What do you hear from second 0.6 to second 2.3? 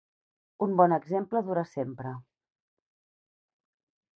Un bon exemple dura sempre.